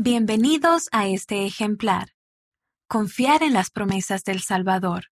[0.00, 2.10] Bienvenidos a este ejemplar.
[2.86, 5.06] Confiar en las promesas del Salvador.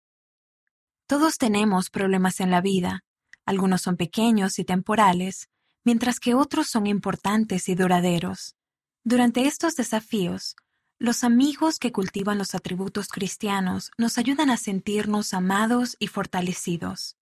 [1.07, 3.05] Todos tenemos problemas en la vida.
[3.45, 5.47] Algunos son pequeños y temporales,
[5.85, 8.57] mientras que otros son importantes y duraderos.
[9.05, 10.57] Durante estos desafíos,
[10.99, 17.15] los amigos que cultivan los atributos cristianos nos ayudan a sentirnos amados y fortalecidos.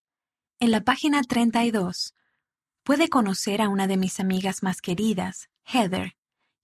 [0.59, 2.15] En la página 32,
[2.81, 6.15] puede conocer a una de mis amigas más queridas, Heather,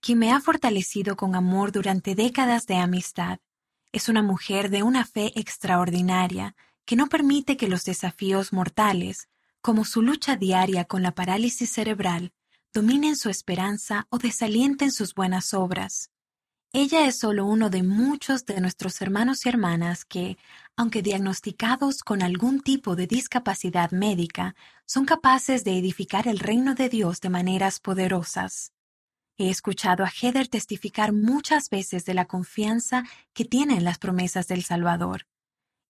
[0.07, 3.39] quien me ha fortalecido con amor durante décadas de amistad.
[3.91, 9.27] Es una mujer de una fe extraordinaria que no permite que los desafíos mortales,
[9.59, 12.31] como su lucha diaria con la parálisis cerebral,
[12.73, 16.09] dominen su esperanza o desalienten sus buenas obras.
[16.71, 20.37] Ella es solo uno de muchos de nuestros hermanos y hermanas que,
[20.77, 24.55] aunque diagnosticados con algún tipo de discapacidad médica,
[24.85, 28.71] son capaces de edificar el reino de Dios de maneras poderosas.
[29.39, 34.47] He escuchado a Heather testificar muchas veces de la confianza que tiene en las promesas
[34.47, 35.27] del Salvador.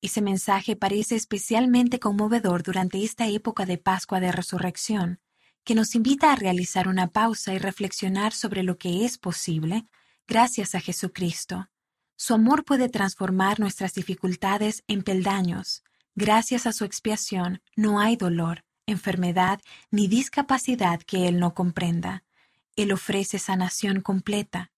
[0.01, 5.21] Ese mensaje parece especialmente conmovedor durante esta época de Pascua de Resurrección,
[5.63, 9.87] que nos invita a realizar una pausa y reflexionar sobre lo que es posible
[10.27, 11.69] gracias a Jesucristo.
[12.17, 15.83] Su amor puede transformar nuestras dificultades en peldaños.
[16.15, 22.23] Gracias a su expiación no hay dolor, enfermedad ni discapacidad que Él no comprenda.
[22.77, 24.71] Él ofrece sanación completa.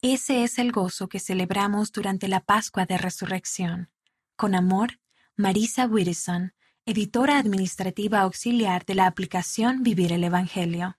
[0.00, 3.90] Ese es el gozo que celebramos durante la Pascua de Resurrección.
[4.34, 4.98] Con amor,
[5.36, 6.54] Marisa Whittison,
[6.86, 10.96] editora administrativa auxiliar de la aplicación Vivir el Evangelio.